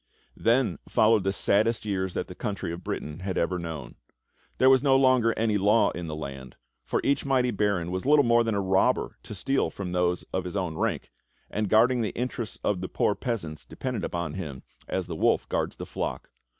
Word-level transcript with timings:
Then 0.35 0.79
followed 0.89 1.23
the 1.23 1.31
saddest 1.31 1.85
years 1.85 2.15
that 2.15 2.25
the 2.27 2.33
country 2.33 2.73
of 2.73 2.83
Britain 2.83 3.19
had 3.19 3.37
ever 3.37 3.59
known. 3.59 3.93
There 4.57 4.67
was 4.67 4.81
no 4.81 4.95
longer 4.97 5.31
any 5.37 5.59
law 5.59 5.91
in 5.91 6.07
the 6.07 6.15
land, 6.15 6.55
for 6.83 7.01
each 7.03 7.23
mighty 7.23 7.51
baron 7.51 7.91
was 7.91 8.03
little 8.03 8.25
more 8.25 8.43
than 8.43 8.55
a 8.55 8.61
robber 8.61 9.19
to 9.21 9.35
steal 9.35 9.69
from 9.69 9.91
those 9.91 10.23
of 10.33 10.43
his 10.45 10.55
own 10.55 10.73
rank, 10.75 11.11
and 11.51 11.69
guarding 11.69 12.01
tlie 12.01 12.13
interests 12.15 12.57
of 12.63 12.81
the 12.81 12.89
poor 12.89 13.13
peasants 13.13 13.63
dependent 13.63 14.03
upon 14.03 14.33
him 14.33 14.63
as 14.87 15.05
the 15.05 15.15
wolf 15.15 15.47
guards 15.49 15.75
the 15.75 15.85
flock. 15.85 16.31